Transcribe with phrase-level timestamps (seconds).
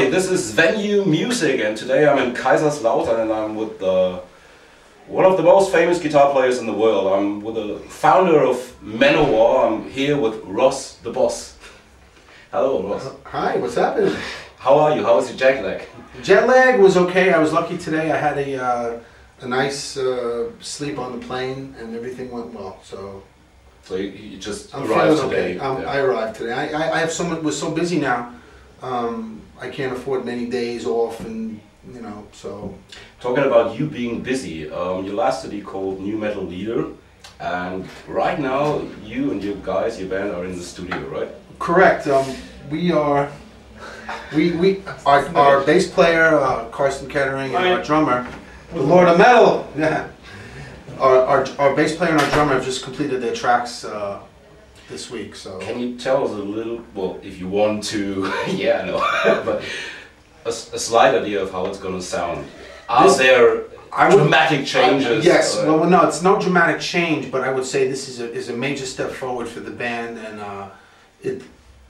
[0.00, 0.10] everybody.
[0.10, 4.20] This is Venue Music, and today I'm in Kaiserslautern, and I'm with uh,
[5.06, 7.12] one of the most famous guitar players in the world.
[7.12, 9.66] I'm with the founder of Manowar.
[9.66, 11.56] I'm here with Ross, the boss.
[12.50, 13.10] Hello, Ross.
[13.24, 14.16] Hi, what's happening?
[14.58, 15.02] How are you?
[15.04, 15.86] How was your jet lag?
[16.22, 17.32] Jet lag was okay.
[17.32, 18.10] I was lucky today.
[18.10, 19.00] I had a uh,
[19.40, 22.78] a nice uh, sleep on the plane, and everything went well.
[22.82, 23.22] So
[23.82, 25.56] So you, you just I'm arrived today.
[25.56, 25.58] okay.
[25.58, 25.90] Um, yeah.
[25.94, 26.52] I arrived today.
[26.52, 28.39] I, I, I have so much, was so busy now.
[28.82, 31.60] Um, I can't afford many days off, and
[31.92, 32.74] you know, so
[33.20, 36.86] Talking about you being busy, um, your last city called New Metal Leader,
[37.38, 41.28] and right now you and your guys, your band, are in the studio, right?
[41.58, 42.06] correct.
[42.06, 42.26] Um,
[42.70, 43.30] we are.
[44.34, 48.26] We, we our, our bass player uh, Carsten Kettering and our drummer,
[48.72, 49.68] the Lord of Metal.
[49.76, 50.08] Yeah.
[50.98, 54.20] Our, our, our bass player and our drummer have just completed their tracks uh,
[54.90, 55.34] this week.
[55.34, 58.98] So Can you tell us a little, well, if you want to, yeah, no,
[59.44, 59.62] but
[60.44, 62.46] a, slight idea of how it's gonna sound?
[62.88, 65.24] Are This- there I would- dramatic changes?
[65.24, 68.20] Yes, Uh, well, well, no, it's no dramatic change, but I would say this is
[68.20, 70.68] a, is a major step forward for the band, and uh,
[71.22, 71.42] it.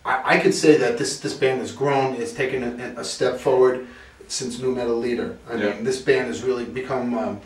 [0.04, 3.38] I, I could say that this this band has grown, it's taken a, a step
[3.38, 3.86] forward
[4.28, 5.36] since New Metal Leader.
[5.50, 5.74] I Yeah.
[5.74, 7.12] mean, this band has really become.
[7.18, 7.40] Um,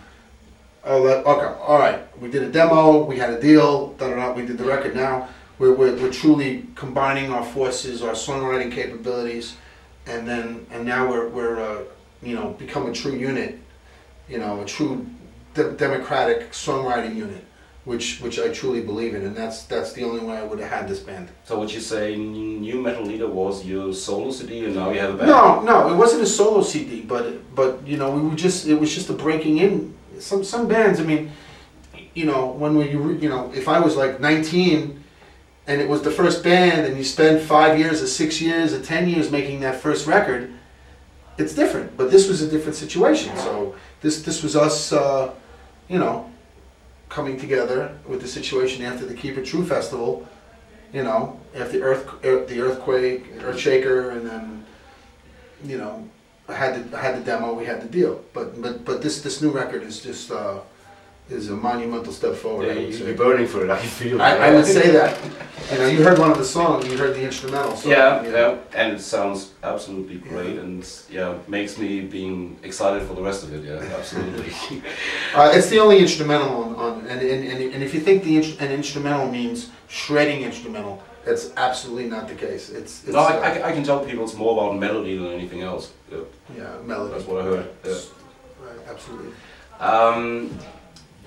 [0.84, 2.00] oh, okay, all right.
[2.20, 4.32] We did a demo, we had a deal, da da da.
[4.32, 4.94] We did the record.
[4.94, 9.56] Now we're, we're, we're truly combining our forces, our songwriting capabilities,
[10.06, 11.84] and then and now we're we're uh,
[12.22, 13.58] you know become a true unit
[14.28, 15.06] you know, a true
[15.54, 17.44] de- democratic songwriting unit,
[17.84, 20.70] which which I truly believe in, and that's that's the only way I would have
[20.70, 21.28] had this band.
[21.44, 25.14] So would you say New Metal Leader was your solo CD and now you have
[25.14, 25.28] a band?
[25.28, 28.74] No, no, it wasn't a solo CD, but but you know, we were just it
[28.74, 29.94] was just a breaking in.
[30.18, 31.32] Some some bands, I mean,
[32.14, 35.03] you know, when we re- you know, if I was like 19
[35.66, 38.82] and it was the first band and you spend 5 years or 6 years or
[38.82, 40.52] 10 years making that first record,
[41.38, 41.96] it's different.
[41.96, 43.36] But this was a different situation.
[43.36, 45.32] So this this was us uh,
[45.88, 46.30] you know,
[47.08, 50.26] coming together with the situation after the Keep It True festival,
[50.92, 54.64] you know, after earth, earth the earthquake, earthshaker, and then,
[55.64, 56.08] you know,
[56.48, 58.24] I had the I had the demo, we had the deal.
[58.32, 60.60] But but but this this new record is just uh,
[61.30, 62.66] is a monumental step forward.
[62.66, 63.06] Yeah, I would say.
[63.06, 64.36] you're burning for it, I feel I.
[64.36, 65.18] I would say that.
[65.72, 67.74] You know, you heard one of the songs, you heard the instrumental.
[67.76, 68.60] So, Yeah, you know.
[68.74, 73.44] yeah, and it sounds absolutely great, and yeah, makes me being excited for the rest
[73.44, 73.64] of it.
[73.64, 74.52] Yeah, absolutely.
[75.34, 78.36] Uh, it's the only instrumental on, on and, and, and, and if you think the
[78.58, 82.68] an instrumental means shredding instrumental, that's absolutely not the case.
[82.68, 85.28] It's, it's no, I, uh, I, I can tell people it's more about melody than
[85.28, 85.92] anything else.
[86.12, 86.18] Yeah,
[86.54, 87.14] yeah, melody.
[87.14, 87.70] that's what I heard.
[87.86, 87.92] Yeah.
[88.60, 89.32] Right, absolutely.
[89.80, 90.58] Um,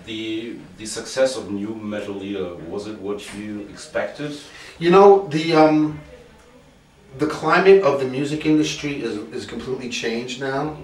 [0.08, 4.36] the the success of New Metal Leader was it what you expected?
[4.80, 6.00] You know the um,
[7.20, 10.78] the climate of the music industry is is completely changed now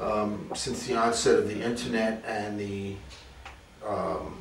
[0.00, 2.96] um, since the onset of the internet and the
[3.86, 4.36] um,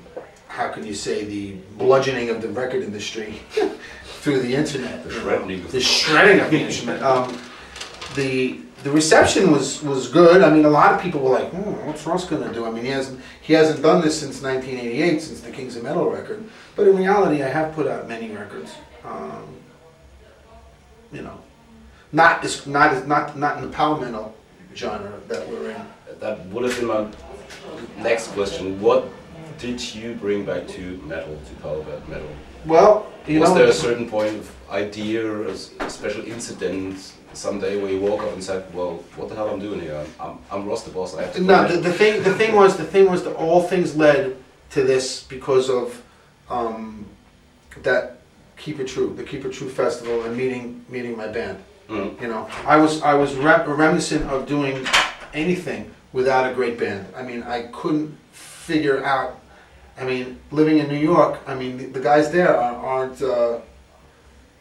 [0.48, 3.40] how can you say the bludgeoning of the record industry
[4.24, 5.04] through the internet.
[5.04, 5.68] The shredding.
[5.68, 7.04] the shredding of the instrument.
[7.04, 7.38] Um,
[8.16, 10.42] the the reception was was good.
[10.44, 12.84] I mean, a lot of people were like, hmm, "What's Ross gonna do?" I mean,
[12.84, 16.44] he hasn't he hasn't done this since 1988, since the Kings of Metal record.
[16.76, 18.74] But in reality, I have put out many records.
[19.06, 19.56] Um,
[21.12, 21.40] you know,
[22.12, 24.36] not as not as not not in the power metal
[24.76, 25.86] genre that we're in.
[26.20, 27.08] That would have been my
[28.04, 28.82] next question.
[28.82, 29.10] What
[29.60, 32.28] did you bring back to metal, to power metal?
[32.66, 35.56] Well, you was know, there a certain point of idea, or a
[35.90, 39.80] special incident someday where you woke up and said, "Well, what the hell I'm doing
[39.80, 40.06] here?
[40.20, 41.16] I'm, I'm, Ross the boss.
[41.16, 43.62] I have to." No, the, the thing the thing was the thing was that all
[43.64, 44.38] things led
[44.72, 46.02] to this because of
[46.50, 47.06] um,
[47.84, 48.20] that
[48.58, 51.64] Keep It True, the Keep It True festival, and meeting meeting my band.
[51.90, 52.22] Mm.
[52.22, 54.86] You know, I was I was rem- reminiscent of doing
[55.34, 57.08] anything without a great band.
[57.16, 59.40] I mean, I couldn't figure out.
[59.96, 63.22] I mean, living in New York, I mean, the, the guys there are, aren't.
[63.22, 63.60] Uh,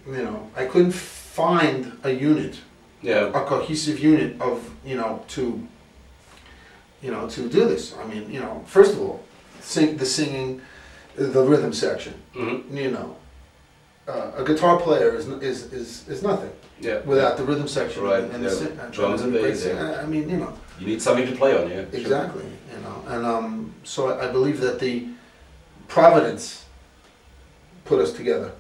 [0.06, 0.92] you know, I couldn't
[1.36, 2.58] find a unit
[3.02, 5.42] Yeah, a cohesive unit of you know to
[7.02, 7.94] you know to do this.
[8.00, 9.18] I mean, you know, first of all,
[9.60, 10.60] sing the singing,
[11.16, 12.14] the rhythm section.
[12.34, 13.08] hmm You know,
[14.08, 17.00] uh, a guitar player is, is is is nothing yeah.
[17.06, 18.50] without the rhythm section Right, and, yeah.
[18.50, 20.02] the sing- Drums and bass, yeah.
[20.02, 21.84] I mean, you know, You need something to play on, yeah.
[21.90, 22.00] sure.
[22.00, 22.44] exactly.
[22.72, 24.94] You know, and um, so I, I believe that the
[25.88, 26.64] providence
[27.84, 28.50] put us together.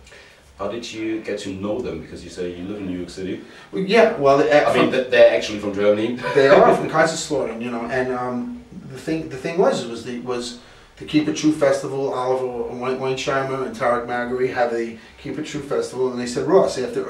[0.62, 2.00] How did you get to know them?
[2.00, 3.40] Because you say you live in New York City.
[3.72, 6.20] Well, yeah, well, the, I mean, they're actually from Germany.
[6.36, 8.62] They are from Kaiserslautern, you know, and um,
[8.92, 10.60] the thing the thing was was the was
[10.98, 12.14] the Keep It True Festival.
[12.14, 12.46] Oliver
[12.80, 16.78] Wayne Wayne and Tarek Maghary have the Keep It True Festival, and they said Ross
[16.78, 17.02] after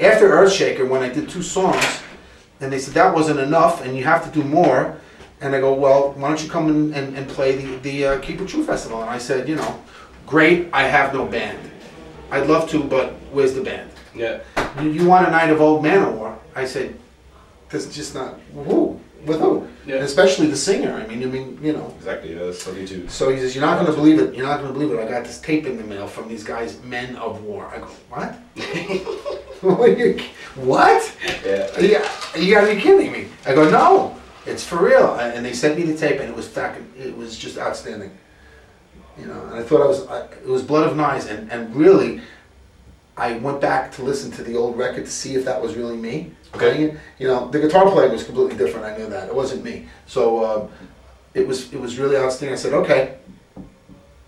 [0.00, 1.86] after Earthshaker when I did two songs,
[2.60, 4.98] and they said that wasn't enough, and you have to do more.
[5.40, 8.18] And I go, well, why don't you come and, and, and play the, the uh,
[8.20, 9.02] Keep It True Festival?
[9.02, 9.72] And I said, you know,
[10.26, 11.60] great, I have no band.
[12.30, 13.90] I'd love to, but where's the band?
[14.14, 14.40] Yeah.
[14.80, 16.36] You, you want a night of old Manowar?
[16.54, 16.96] I said,
[17.68, 18.98] that's just not, who?
[19.24, 19.66] With who?
[19.86, 19.96] Yeah.
[19.96, 20.92] Especially the singer.
[20.92, 21.92] I mean, I mean, you know.
[21.98, 22.34] Exactly.
[22.36, 23.08] Yeah, so me too.
[23.08, 24.34] So he says, you're not going to believe it.
[24.34, 25.00] You're not going to believe it.
[25.04, 27.66] I got this tape in the mail from these guys, Men of War.
[27.74, 28.34] I go, what?
[29.62, 29.80] what?
[29.80, 30.20] are you-
[31.44, 31.80] Yeah.
[31.80, 32.08] Yeah,
[32.38, 33.28] you gotta be kidding me.
[33.44, 35.14] I go, no, it's for real.
[35.18, 38.16] And they sent me the tape, and it was fucking, it was just outstanding.
[39.18, 41.74] You know, and I thought I was, I, it was Blood of Knives, and, and
[41.74, 42.20] really,
[43.16, 45.96] I went back to listen to the old record to see if that was really
[45.96, 46.58] me Okay.
[46.74, 46.98] playing it.
[47.18, 48.84] You know, the guitar playing was completely different.
[48.86, 49.86] I knew that it wasn't me.
[50.06, 50.68] So um,
[51.34, 52.54] it was, it was really outstanding.
[52.54, 53.16] I said, okay.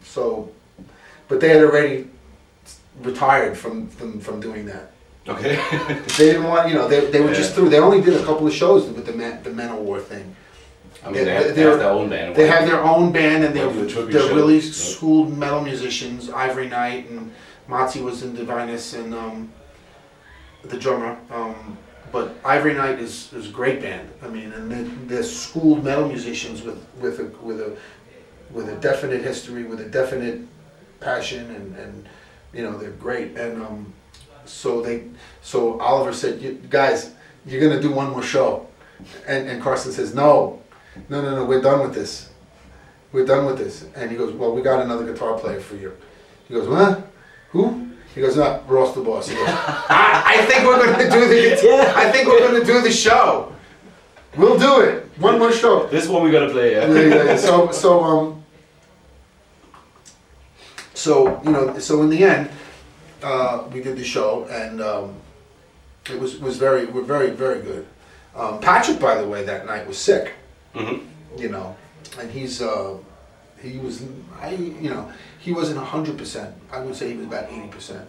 [0.02, 0.50] So,
[1.28, 2.08] but they had already
[3.02, 4.92] retired from from, from doing that.
[5.28, 5.56] Okay.
[6.16, 7.68] They didn't want, you know, they, they were just through.
[7.68, 10.34] They only did a couple of shows with the men, the Men of War thing.
[11.04, 12.34] I mean, they have, they have their own band.
[12.36, 16.28] They have their own band and they're, the they're really schooled metal musicians.
[16.30, 17.32] Ivory Night and
[17.68, 19.52] Matzi was in Divinus and um,
[20.64, 21.16] the drummer.
[21.30, 21.78] Um,
[22.10, 24.10] but Ivory Night is, is a great band.
[24.22, 27.76] I mean, and they're, they're schooled metal musicians with, with a with a
[28.50, 30.40] with a definite history, with a definite
[31.00, 32.08] passion, and, and
[32.54, 33.36] you know they're great.
[33.36, 33.92] And um,
[34.46, 35.04] so they
[35.42, 37.12] so Oliver said, "You- "Guys,
[37.44, 38.66] you're gonna do one more show,"
[39.26, 40.62] and and Carsten says, "No,
[41.08, 42.30] no, no, no, we're done with this.
[43.12, 45.92] We're done with this." And he goes, "Well, we got another guitar player for you."
[46.46, 47.10] He goes, "What?
[47.50, 51.28] Who?" He goes, "No, Ross the boss." He goes, I, "I think we're gonna do
[51.28, 51.92] the.
[51.96, 53.52] I think we're gonna do the show.
[54.36, 55.08] We'll do it.
[55.18, 56.72] One more show." This one we gotta play.
[56.72, 56.86] Yeah.
[56.86, 57.36] yeah, yeah, yeah.
[57.36, 58.44] So, so, um,
[60.94, 62.50] so you know, so in the end,
[63.22, 65.14] uh, we did the show, and um,
[66.10, 67.86] it was was very, we're very, very good.
[68.34, 70.32] Um, Patrick, by the way, that night was sick,
[70.74, 70.98] hmm
[71.36, 71.76] you know,
[72.18, 72.96] and he's uh,
[73.60, 74.02] he was,
[74.40, 76.54] I, you know, he wasn't hundred percent.
[76.72, 78.08] I would say he was about eighty percent.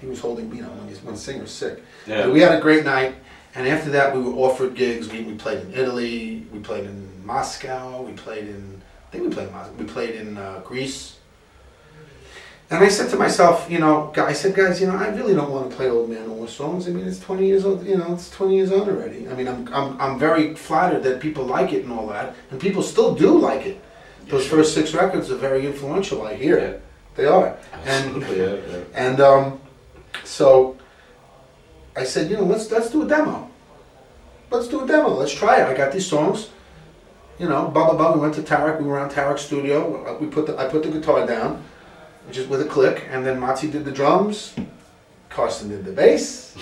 [0.00, 1.82] He was holding, you know, when, when singer's sick.
[2.06, 2.22] Yeah.
[2.22, 3.14] But we had a great night,
[3.54, 5.08] and after that, we were offered gigs.
[5.08, 9.30] We, we played in Italy, we played in Moscow, we played in, I think we
[9.30, 11.18] played in Moscow, we played in uh, Greece.
[12.70, 15.50] And I said to myself, you know, I said, guys, you know, I really don't
[15.50, 16.88] want to play old Manowar songs.
[16.88, 19.28] I mean, it's 20 years old, you know, it's 20 years on already.
[19.28, 22.58] I mean, I'm, I'm, I'm very flattered that people like it and all that, and
[22.58, 23.82] people still do like it.
[24.28, 24.58] Those sure.
[24.58, 26.58] first six records are very influential, I hear.
[26.58, 26.76] Yeah.
[27.14, 27.58] They are.
[27.84, 28.38] And Absolutely.
[28.38, 28.54] Yeah.
[28.54, 28.84] yeah.
[28.94, 29.60] and um,
[30.24, 30.76] so
[31.96, 33.50] I said, you know, let's let's do a demo.
[34.50, 35.10] Let's do a demo.
[35.10, 35.66] Let's try it.
[35.66, 36.50] I got these songs.
[37.38, 38.14] You know, blah blah blah.
[38.14, 38.80] We went to Tarek.
[38.80, 40.18] We were on Tarek's studio.
[40.18, 41.62] We put the I put the guitar down,
[42.30, 44.54] just with a click, and then Matzi did the drums.
[45.28, 46.56] Carsten did the bass.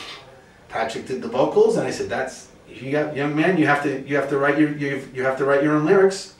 [0.68, 3.58] Patrick did the vocals, and I said, "That's you got young man.
[3.58, 5.84] You have to you have to write your you you have to write your own
[5.84, 6.34] lyrics."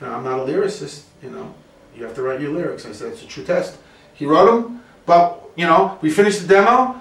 [0.00, 1.02] You know, I'm not a lyricist.
[1.22, 1.54] You know,
[1.94, 2.86] you have to write your lyrics.
[2.86, 3.76] I said, "It's a true test."
[4.14, 6.96] He wrote them, but you know, we finished the demo.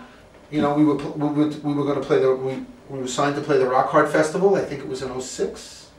[0.51, 2.99] You know, we were pl- we were, we were going to play the we, we
[2.99, 4.55] were signed to play the Rock Hard Festival.
[4.55, 5.89] I think it was in 06.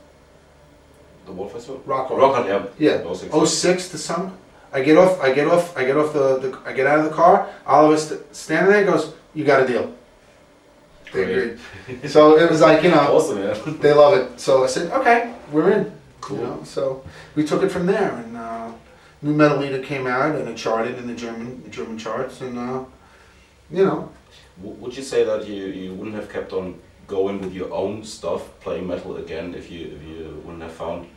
[1.25, 1.81] The Wolf Festival.
[1.85, 2.21] Rock Hard.
[2.21, 2.65] Rock on, yeah.
[2.77, 3.01] Yeah.
[3.03, 3.51] Oh, six.
[3.61, 4.31] 06 to summer.
[4.73, 5.21] I get off.
[5.21, 5.75] I get off.
[5.77, 6.39] I get off the.
[6.39, 7.49] the I get out of the car.
[7.65, 8.81] Oliver st- standing there.
[8.81, 9.93] He goes, "You got a deal."
[11.13, 11.59] They agreed.
[12.09, 13.53] so it was like you know Awesome, yeah.
[13.79, 14.39] they love it.
[14.39, 15.91] So I said, "Okay, we're in."
[16.21, 16.37] Cool.
[16.37, 17.03] You know, so
[17.35, 18.71] we took it from there, and uh,
[19.21, 22.57] New Metal Leader came out, and it charted in the German the German charts, and
[22.57, 22.83] uh,
[23.71, 24.09] you know,
[24.61, 28.03] W- Would you say that you, you wouldn't have kept on going with your own
[28.03, 31.07] stuff, playing metal again, if you if you wouldn't have found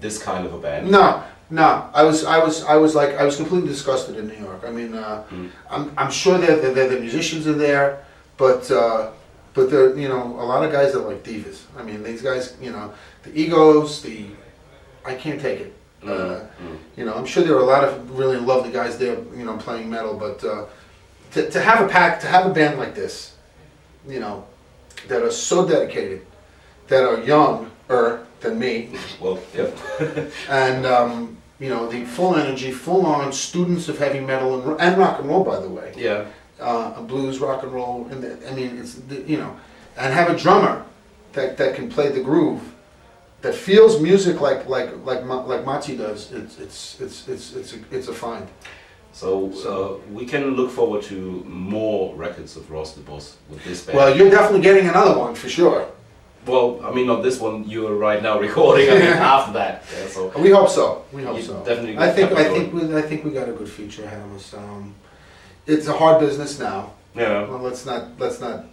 [0.00, 0.90] this kind of a band?
[0.90, 1.22] No,
[1.60, 1.70] no.
[2.00, 4.60] I was, I was, I was like, I was completely disgusted in New York.
[4.66, 5.50] I mean, uh, Mm.
[5.74, 7.86] I'm, I'm sure that the, musicians are there,
[8.36, 9.10] but, uh,
[9.54, 11.58] but they're, you know, a lot of guys are like divas.
[11.78, 12.86] I mean, these guys, you know,
[13.24, 14.26] the egos, the,
[15.04, 15.72] I can't take it.
[16.02, 16.76] Mm, Uh, mm.
[16.98, 19.56] you know, I'm sure there are a lot of really lovely guys there, you know,
[19.66, 20.64] playing metal, but uh,
[21.32, 23.14] to, to have a pack, to have a band like this,
[24.14, 24.44] you know,
[25.08, 26.20] that are so dedicated,
[26.88, 28.74] that are younger than me,
[29.20, 29.70] Well, yeah.
[30.50, 34.98] and um, you know the full energy, full on students of heavy metal and, and
[34.98, 36.26] rock and roll, by the way, yeah.
[36.60, 39.56] uh, blues, rock and roll, and the, I mean it's the, you know,
[39.96, 40.84] and have a drummer
[41.32, 42.62] that, that can play the groove,
[43.42, 46.32] that feels music like like like like Mati does.
[46.32, 48.48] It's it's it's it's it's a, it's a find.
[49.12, 53.62] So, So- uh, we can look forward to more records of Ross the Boss with
[53.62, 53.96] this band.
[53.96, 55.86] Well, you're definitely getting another one for sure.
[56.46, 58.90] Well, I mean, not this one you're right now recording.
[58.90, 59.82] I mean, after that.
[59.96, 61.04] Yeah, so We hope so.
[61.12, 61.64] We hope so.
[61.64, 64.34] definitely I think I think we, I think we got a good future ahead of
[64.34, 64.54] us.
[64.54, 64.94] Um,
[65.66, 66.92] it's a hard business now.
[67.14, 68.66] yeah, Well, let's not let's not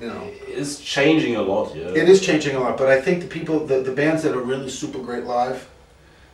[0.00, 0.22] you know.
[0.48, 1.88] It's changing a lot, yeah.
[1.88, 4.40] It is changing a lot, but I think the people, the, the bands that are
[4.40, 5.68] really super great live,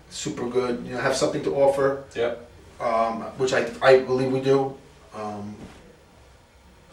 [0.08, 2.35] super good, you know, have something to offer, Yeah.
[2.80, 4.76] um, which I, I believe we do.
[5.14, 5.56] Um,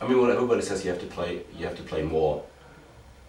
[0.01, 1.42] I mean, what everybody says, you have to play.
[1.56, 2.44] You have to play more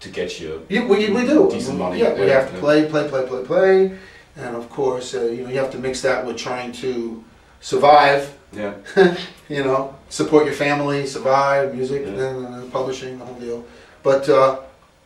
[0.01, 0.61] to get your.
[0.69, 1.49] yeah, we, we do.
[1.51, 2.61] Decent money, Yeah, we yeah, have to yeah.
[2.61, 3.99] play, play, play, play, play,
[4.37, 7.23] and of course, uh, you know, you have to mix that with trying to
[7.61, 8.37] survive.
[8.53, 8.75] Yeah.
[9.49, 12.13] you know, support your family, survive, music, Yeah.
[12.29, 13.65] and uh, publishing, the whole deal.
[14.03, 14.61] But uh,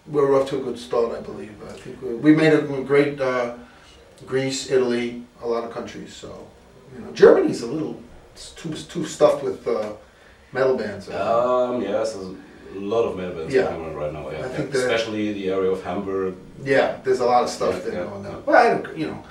[0.07, 1.53] we're off to a good start, I believe.
[1.69, 3.55] I think we, we made a great uh,
[4.27, 6.13] Greece, Italy, a lot of countries.
[6.15, 6.47] So,
[6.95, 8.01] you know, Germany's a little
[8.35, 9.93] it's too too stuffed with uh,
[10.53, 11.09] metal bands.
[11.09, 11.83] Um.
[11.83, 12.15] Yes.
[12.15, 12.37] there's
[12.75, 13.63] a lot of bands Yeah.
[13.71, 14.31] going on right now.
[14.31, 14.45] Yeah.
[14.45, 14.81] I think yeah.
[14.81, 16.35] that- Especially the area of Hamburg,
[16.65, 18.43] yeah, there's a lot of stuff Yeah, going on.
[18.45, 19.23] Well, I you know,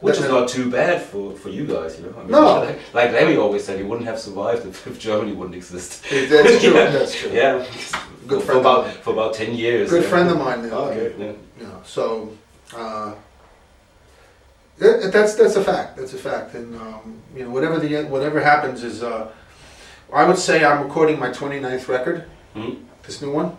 [0.00, 1.98] which is not too bad for, for you guys.
[1.98, 2.14] You know.
[2.16, 2.76] I mean, No.
[2.94, 6.04] Like, like always said, he wouldn't have survived if, if Germany wouldn't exist.
[6.10, 6.72] that's true.
[6.96, 7.30] That's true.
[7.32, 7.64] Yeah.
[8.26, 9.90] Good for, friend of about for about ten years.
[9.90, 10.62] Good friend of mine.
[10.62, 11.14] There, Okay.
[11.18, 11.32] Yeah.
[11.60, 12.32] You know, so
[12.76, 13.14] uh,
[14.78, 15.96] it, that's that's a fact.
[15.96, 16.54] That's a fact.
[16.54, 19.30] And um, you know, whatever the whatever happens is, uh,
[20.12, 22.24] I would say I'm recording my 29th record.
[22.56, 22.74] Hmm?
[23.02, 23.54] This new one,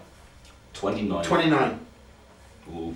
[0.74, 1.24] Twenty nine.
[1.24, 1.80] 29.
[2.72, 2.96] Ooh.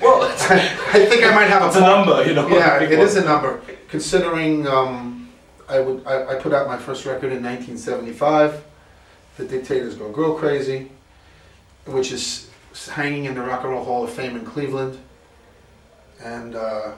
[0.00, 2.46] well, I think I might have a a number, you know.
[2.48, 3.60] Yeah, it is a number.
[3.88, 5.28] Considering um,
[5.68, 8.62] I would I, I put out my first record in 1975,
[9.36, 10.92] "The Dictators Go Girl Crazy,"
[11.86, 12.48] which is
[12.92, 14.96] hanging in the Rock and Roll Hall of Fame in Cleveland,
[16.22, 16.92] and uh,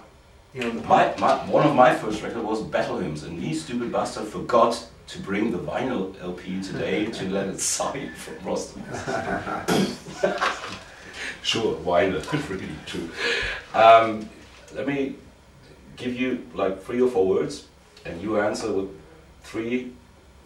[0.53, 3.65] you know the My, my, one of my first records was Battle Hymns, and these
[3.65, 8.83] stupid bastards forgot to bring the vinyl LP today to let it sign from Boston.
[11.43, 13.09] sure, vinyl, really true.
[13.75, 14.29] Um,
[14.75, 15.17] let me
[15.97, 17.67] give you like three or four words,
[18.05, 18.91] and you answer with
[19.43, 19.93] three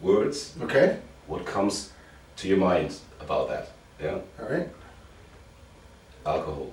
[0.00, 1.92] words Okay, what comes
[2.36, 3.70] to your mind about that.
[4.00, 4.68] Yeah, all right.
[6.24, 6.72] alcohol.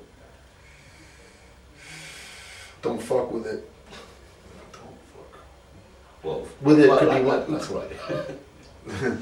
[2.81, 3.68] Don't fuck with it.
[6.23, 7.49] Well, With it well, could be like- what?
[7.49, 7.91] That's right.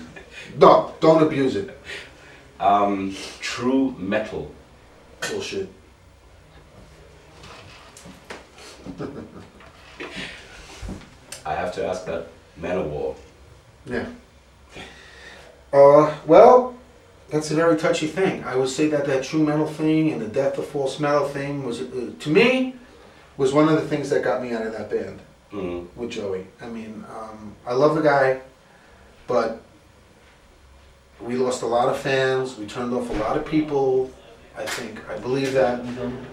[0.58, 1.78] No, don't abuse it.
[2.60, 4.50] Um, true metal.
[5.20, 5.68] Bullshit.
[11.46, 12.28] I have to ask that
[12.60, 13.16] Manowar.
[13.86, 14.06] Yeah.
[15.72, 16.76] Uh, well,
[17.30, 18.44] that's a very touchy thing.
[18.44, 21.64] I would say that that true metal thing and the death of false metal thing
[21.66, 22.76] was, uh, to me,
[23.38, 25.20] was one of the things that got me out of that band
[25.52, 25.88] Mm.
[25.96, 26.46] with Joey.
[26.62, 28.42] I mean, um, I love the guy,
[29.28, 29.62] but
[31.22, 32.58] we lost a lot of fans.
[32.58, 34.12] We turned off a lot of people.
[34.58, 35.80] I think I believe that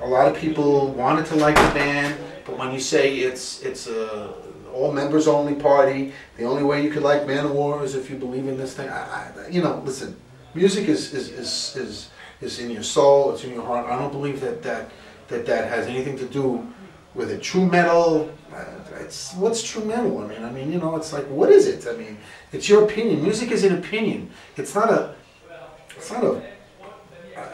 [0.02, 3.86] a lot of people wanted to like the band, but when you say it's it's
[3.86, 4.34] a
[4.72, 8.48] all members only party, the only way you could like Manowar is if you believe
[8.48, 8.88] in this thing.
[8.88, 10.16] I, I, you know, listen,
[10.54, 13.32] music is is, is is is in your soul.
[13.32, 13.86] It's in your heart.
[13.86, 14.90] I don't believe that that
[15.28, 16.66] that that has anything to do
[17.14, 18.30] with a True metal.
[18.52, 18.64] Uh,
[19.04, 20.18] it's what's true metal?
[20.18, 21.86] I mean, I mean, you know, it's like what is it?
[21.92, 22.18] I mean,
[22.52, 23.22] it's your opinion.
[23.22, 24.30] Music is an opinion.
[24.56, 25.14] It's not a.
[25.96, 26.30] It's not a.
[27.36, 27.46] Uh,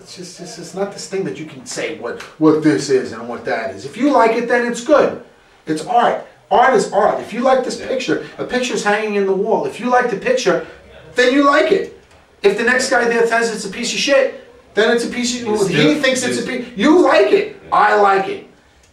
[0.00, 3.28] it's just, it's not this thing that you can say what what this is and
[3.28, 3.84] what that is.
[3.84, 5.24] If you like it, then it's good.
[5.66, 6.26] It's art.
[6.50, 7.20] Art is art.
[7.20, 7.86] If you like this Yeah.
[7.88, 9.66] picture, a picture's hanging in the wall.
[9.66, 10.66] If you like the picture,
[11.14, 11.96] then you like it.
[12.42, 15.40] If the next guy there says it's a piece of shit, then it's a piece
[15.40, 15.46] of.
[15.46, 16.66] You he thinks it's a piece.
[16.76, 17.60] You like it.
[17.72, 18.46] I like it.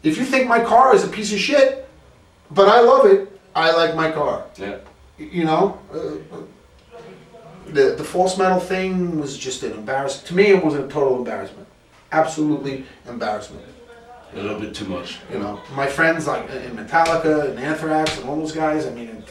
[0.04, 1.87] If you think my car is a piece of shit,
[2.52, 4.46] but I love it, I like my car.
[4.58, 4.78] Yeah.
[5.18, 6.38] You know, uh,
[7.68, 10.28] the the false metal thing was just an embarrassment.
[10.28, 11.68] To me, it was a total embarrassment.
[12.12, 13.66] Absolutely embarrassment.
[14.34, 15.20] A little bit too much.
[15.32, 18.86] You know, my friends like in Metallica and Anthrax and all those guys.
[18.86, 19.24] I mean,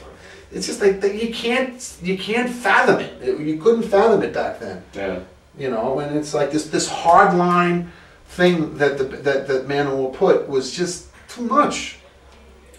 [0.52, 3.12] it's just like you can't you can't fathom it.
[3.23, 4.82] It- You couldn't fathom it back then.
[4.94, 5.20] Yeah.
[5.58, 7.90] You know, and it's like this this hard line
[8.28, 11.99] thing that the that that Manowar put was just too much.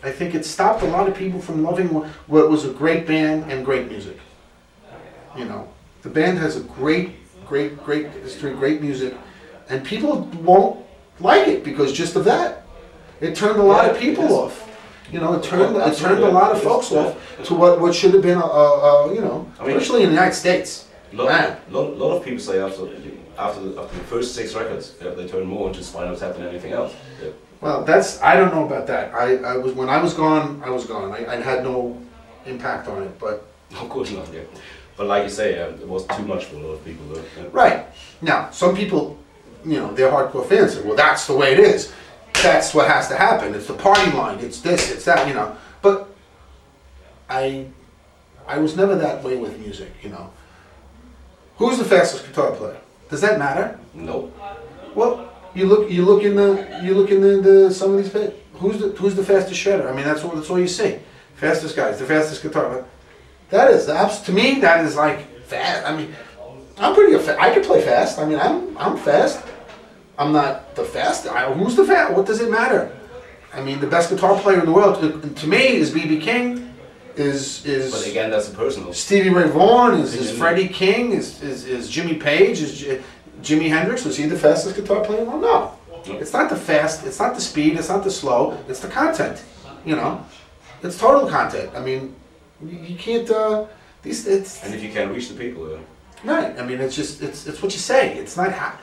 [0.04, 3.08] I think it stopped a lot of people from loving what, what was a great
[3.08, 4.18] band and great music.
[5.36, 5.68] You know,
[6.01, 7.12] the band has a great,
[7.46, 9.16] great, great history, great music,
[9.70, 10.86] and people won't
[11.20, 12.63] like it because just of that.
[13.22, 14.63] It turned a lot of people off.
[15.12, 18.13] You know, it turned it turned a lot of folks off to what what should
[18.13, 20.88] have been a, a, a you know, I mean- especially in the United States.
[21.13, 21.58] lot, Man.
[21.70, 22.84] lot, lot of people say after
[23.38, 26.74] after the, after the first six records, they turn more into Spinal Tap than anything
[26.74, 26.94] else.
[27.24, 27.30] Yeah.
[27.62, 29.14] Well, that's I don't know about that.
[29.14, 31.12] I, I was when I was gone, I was gone.
[31.12, 32.00] I, I had no
[32.46, 33.20] impact on it.
[33.20, 34.32] But Of course not.
[34.34, 34.42] Yeah.
[34.96, 37.06] But like you say, um, it was too much for a lot of people.
[37.08, 37.24] Though.
[37.38, 37.48] Yeah.
[37.52, 37.86] right
[38.22, 39.18] now, some people,
[39.64, 40.74] you know, they're hardcore fans.
[40.74, 41.94] Say, well, that's the way it is.
[42.42, 43.54] That's what has to happen.
[43.56, 44.40] It's the party line.
[44.40, 44.92] It's this.
[44.92, 45.28] It's that.
[45.28, 45.56] You know.
[45.82, 46.10] But
[47.30, 47.68] I,
[48.48, 50.32] I was never that way with music, you know.
[51.58, 52.78] Who's the fastest guitar player?
[53.10, 53.80] Does that matter?
[53.94, 54.36] Nope.
[54.96, 58.14] Well, you look, you look in the, you look in the, the some of these.
[58.54, 59.92] Who's the, who's the fastest shredder?
[59.92, 61.00] I mean, that's all, that's all you see.
[61.36, 62.86] Fastest guys, the fastest guitar.
[63.50, 65.86] That is, that's to me, that is like fast.
[65.86, 66.14] I mean,
[66.78, 67.16] I'm pretty.
[67.40, 68.20] I can play fast.
[68.20, 69.44] I mean, I'm, I'm fast.
[70.20, 71.28] I'm not the fast.
[71.28, 72.14] I, who's the fast?
[72.14, 72.96] What does it matter?
[73.54, 76.64] I mean, the best guitar player in the world to, to me is BB King.
[77.16, 78.94] Is is But again, that's a personal.
[78.94, 83.02] Stevie Ray Vaughan, is, is Freddie King, is, is, is Jimmy Page, is
[83.41, 85.24] Jimi Hendrix, was he the fastest guitar player?
[85.24, 85.74] Well, no.
[86.06, 89.44] It's not the fast, it's not the speed, it's not the slow, it's the content.
[89.86, 90.25] You know,
[90.84, 91.72] it's total content.
[91.75, 92.15] I mean,
[92.63, 93.29] you, you can't.
[93.29, 93.65] Uh,
[94.01, 95.77] these it's And if you can't reach the people, yeah.
[96.24, 96.58] right.
[96.60, 98.17] I mean, it's just it's it's what you say.
[98.17, 98.77] It's not how.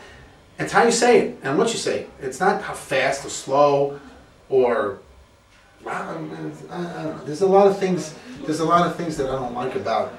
[0.58, 2.06] It's how you say it and what you say.
[2.20, 4.00] It's not how fast or slow,
[4.48, 4.98] or.
[5.86, 6.30] I, don't
[6.70, 7.24] know.
[7.24, 8.14] There's a lot of things.
[8.44, 10.14] There's a lot of things that I don't like about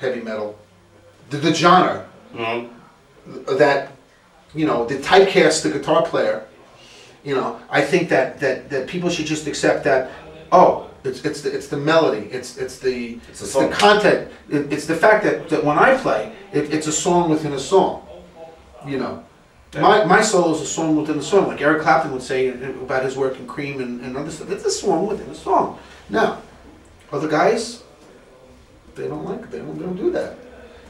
[0.00, 0.58] heavy metal.
[1.30, 2.77] The, the genre Mm-hmm.
[3.58, 3.92] That
[4.54, 6.46] you know the typecast the guitar player
[7.24, 10.10] you know i think that that that people should just accept that
[10.52, 14.32] oh it's it's the, it's the melody it's it's the It's the it's, the content.
[14.50, 17.58] It, it's the fact that, that when i play it, it's a song within a
[17.58, 18.06] song
[18.86, 19.24] you know.
[19.74, 23.04] My my solo is a song within a song like eric clapton would say about
[23.04, 25.78] his work in cream and, and other stuff it's a song within a song.
[26.08, 26.40] Now
[27.12, 27.82] other guys
[28.94, 30.38] they don't like it they don't, they don't do that.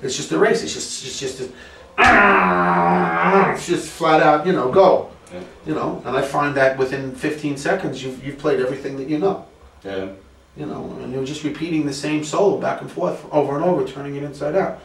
[0.00, 0.62] It's just a race.
[0.62, 1.50] It's just it's just a,
[1.98, 5.10] Ah, it's just flat out, you know, go.
[5.32, 5.40] Yeah.
[5.66, 9.18] You know, and I find that within 15 seconds you've you've played everything that you
[9.18, 9.44] know.
[9.84, 10.08] Yeah.
[10.56, 13.86] You know, and you're just repeating the same solo back and forth over and over,
[13.86, 14.80] turning it inside out.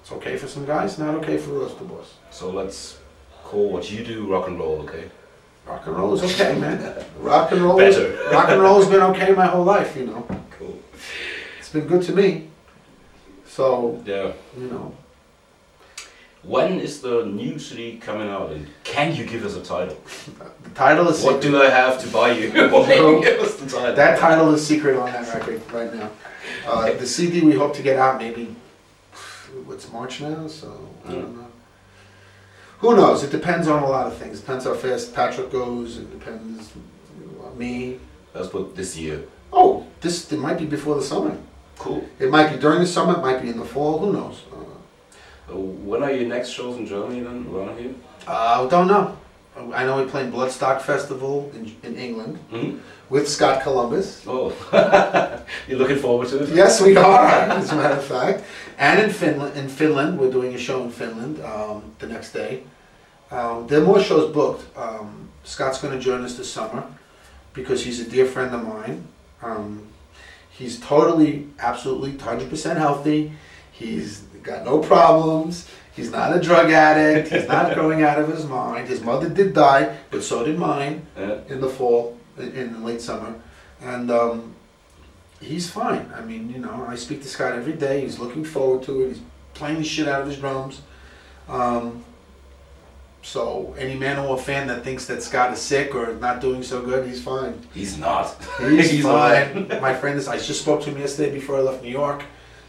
[0.00, 2.14] It's okay for some guys, not okay for the rest of us.
[2.30, 2.98] So let's
[3.44, 5.10] call what you do rock and roll, okay?
[5.66, 7.04] Rock and roll is okay, man.
[7.20, 7.78] Rock and roll.
[7.80, 8.30] is- Better.
[8.32, 9.94] rock and roll's been okay my whole life.
[9.96, 10.26] You know,
[10.58, 10.78] Cool.
[11.58, 12.48] it's been good to me.
[13.46, 14.32] So Yeah.
[14.58, 14.94] you know,
[16.42, 19.96] When is the new CD coming out, and can you give us a title?
[20.62, 22.50] the title is What do I have to buy you?
[22.70, 23.94] What can you give us the title?
[23.94, 26.10] That title is secret on that record right now.
[26.66, 28.56] Uh, the CD we hope to get out maybe,
[29.66, 31.46] what's March now, so I don't know.
[32.78, 33.22] Who knows?
[33.22, 34.40] It depends on a lot of things.
[34.40, 35.98] Depends how fast Patrick goes.
[35.98, 36.72] It depends
[37.44, 38.00] on me.
[38.32, 39.24] Let's put this year.
[39.52, 41.36] Oh, this it might be before the summer.
[41.76, 42.08] Cool.
[42.18, 43.18] It might be during the summer.
[43.18, 43.98] It might be in the fall.
[43.98, 44.42] Who knows?
[45.50, 47.94] Uh, when are your next shows in Germany then, around here?
[48.26, 49.16] I don't know.
[49.74, 52.78] I know we're playing Bloodstock Festival in, in England hmm
[53.10, 54.24] with Scott Columbus.
[54.26, 54.54] Oh,
[55.68, 56.50] you're looking forward to it?
[56.50, 58.44] Yes, we are, as a matter of fact.
[58.78, 62.62] And in Finland, in Finland, we're doing a show in Finland um, the next day.
[63.30, 64.64] Um, there are more shows booked.
[64.78, 66.84] Um, Scott's going to join us this summer
[67.52, 69.06] because he's a dear friend of mine.
[69.42, 69.88] Um,
[70.50, 73.32] he's totally, absolutely, 100% healthy.
[73.72, 75.68] He's got no problems.
[75.94, 77.28] He's not a drug addict.
[77.32, 78.88] He's not going out of his mind.
[78.88, 81.38] His mother did die, but so did mine Yeah.
[81.48, 83.34] in the fall, in, in the late summer,
[83.82, 84.54] and um,
[85.40, 86.10] he's fine.
[86.16, 88.00] I mean, you know, I speak to Scott every day.
[88.02, 89.08] He's looking forward to it.
[89.08, 89.20] He's
[89.54, 90.80] playing the shit out of his drums.
[91.48, 92.04] Um,
[93.22, 97.06] so any Manowar fan that thinks that Scott is sick or not doing so good,
[97.06, 97.60] he's fine.
[97.74, 98.34] He's not.
[98.60, 99.52] He's, alright.
[99.68, 99.80] fine.
[99.82, 100.26] My friend is.
[100.28, 102.22] I just spoke to him yesterday before I left New York.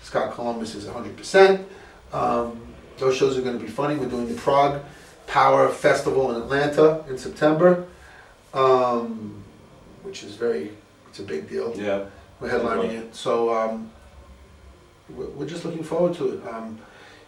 [0.03, 1.15] Scott Columbus is 100.
[1.17, 1.67] percent
[2.13, 2.59] um,
[2.97, 3.95] Those shows are going to be funny.
[3.95, 4.81] We're doing the Prague
[5.27, 7.85] Power Festival in Atlanta in September,
[8.53, 9.43] um,
[10.03, 10.71] which is very.
[11.09, 11.73] It's a big deal.
[11.75, 12.05] Yeah.
[12.39, 13.91] We're headlining it, so um,
[15.09, 16.47] we're, we're just looking forward to it.
[16.47, 16.79] Um,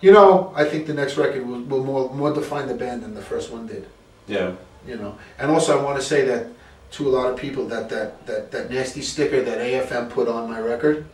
[0.01, 3.13] you know, I think the next record will, will more more define the band than
[3.13, 3.87] the first one did
[4.27, 4.53] Yeah.
[4.87, 5.17] you know.
[5.37, 6.47] And also, I want to say that
[6.91, 10.49] to a lot of people that that that, that nasty sticker that AFM put on
[10.49, 11.05] my record,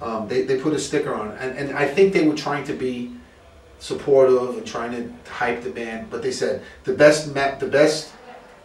[0.00, 1.38] um, they they put a sticker on, it.
[1.40, 3.12] and and I think they were trying to be
[3.78, 8.12] supportive and trying to hype the band, but they said the best ma- the best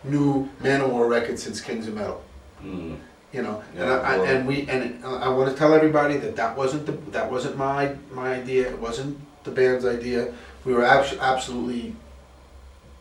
[0.03, 2.23] new Manowar record since Kings of Metal.
[2.63, 2.97] Mm.
[3.33, 6.17] You know, and, Yeah, I, I, well- and we and I want to tell everybody
[6.17, 8.69] that that wasn't the that wasn't my my idea.
[8.69, 10.33] It wasn't the band's idea.
[10.65, 11.95] We were abs- absolutely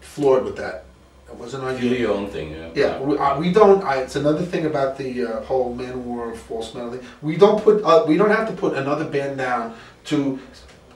[0.01, 0.85] floored with that.
[1.31, 1.99] It wasn't our Do idea.
[2.01, 2.71] your own thing, yeah.
[2.75, 3.85] Yeah, we, uh, we don't.
[3.85, 7.07] I, it's another thing about the uh, whole Manowar false metal thing.
[7.23, 7.85] We don't put.
[7.85, 10.41] Uh, we don't have to put another band down to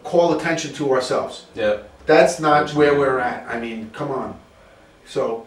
[0.03, 1.47] call attention to ourselves.
[1.55, 1.79] Yeah.
[2.07, 3.49] That's not where we're at.
[3.49, 4.38] I mean, come on.
[5.07, 5.47] So,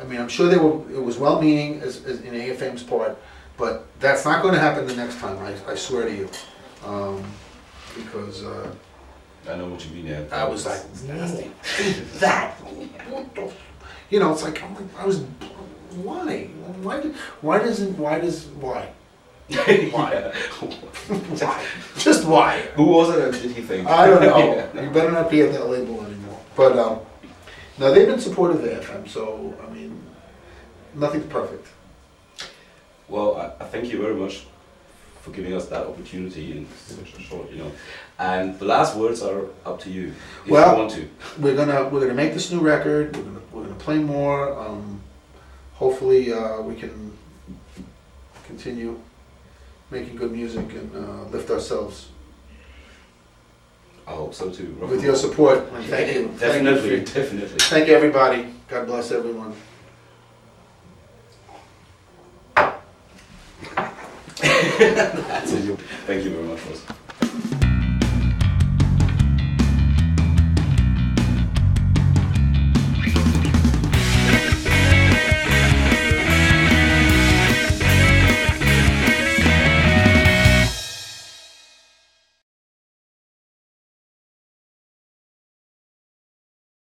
[0.00, 0.80] I mean, I'm sure they were.
[0.92, 3.16] It was well-meaning as, as in AFM's part,
[3.56, 5.38] but that's not going to happen the next time.
[5.38, 6.28] I, I swear to you,
[6.84, 7.22] um,
[7.94, 8.70] because uh,
[9.48, 10.24] I know what you mean, yeah.
[10.32, 11.50] I was like, nasty.
[12.18, 12.58] that.
[14.10, 15.20] You know, it's like I'm like, I was.
[16.02, 16.44] Why?
[16.82, 17.00] Why?
[17.00, 17.98] do- Why doesn't?
[17.98, 18.46] Why does?
[18.46, 18.88] Why?
[19.48, 20.32] Why?
[21.08, 21.64] Why?
[21.96, 22.60] Just why?
[22.76, 23.88] Who was it did he think?
[23.88, 24.38] I don't know.
[24.74, 24.82] Yeah.
[24.82, 26.38] You better not be at that label anymore.
[26.54, 27.00] But um,
[27.78, 29.08] no, they've been supportive of FM.
[29.08, 30.00] So I mean,
[30.94, 31.66] nothing's perfect.
[33.08, 34.44] Well, I, I thank you very much
[35.22, 37.72] for giving us that opportunity in such a short, you know.
[38.18, 40.08] And the last words are up to you,
[40.44, 41.08] if Well- you want to.
[41.40, 43.16] We're gonna we're gonna make this new record.
[43.16, 43.40] We're gonna
[43.78, 44.58] play more.
[44.58, 45.00] Um,
[45.74, 47.12] hopefully, uh, we can
[48.46, 48.98] continue
[49.90, 52.08] making good music and uh, lift ourselves
[54.08, 54.74] I hope so too.
[54.80, 55.58] With your support.
[55.74, 56.28] And thank you.
[56.38, 57.58] Definitely, Thank you, definitely.
[57.58, 58.46] thank you, everybody.
[58.66, 59.54] God bless everyone.
[66.06, 66.94] Thank you very much.